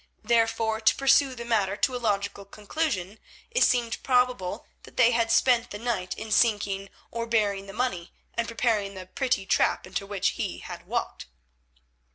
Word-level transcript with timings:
Therefore, 0.23 0.81
to 0.81 0.95
pursue 0.95 1.35
the 1.35 1.45
matter 1.45 1.77
to 1.77 1.95
a 1.95 2.01
logical 2.01 2.43
conclusion, 2.43 3.19
it 3.51 3.61
seemed 3.63 4.01
probable 4.01 4.65
that 4.81 4.97
they 4.97 5.11
had 5.11 5.31
spent 5.31 5.69
the 5.69 5.77
night 5.77 6.17
in 6.17 6.31
sinking 6.31 6.89
or 7.11 7.27
burying 7.27 7.67
the 7.67 7.71
money, 7.71 8.11
and 8.33 8.47
preparing 8.47 8.95
the 8.95 9.05
pretty 9.05 9.45
trap 9.45 9.85
into 9.85 10.07
which 10.07 10.29
he 10.29 10.57
had 10.57 10.87
walked. 10.87 11.27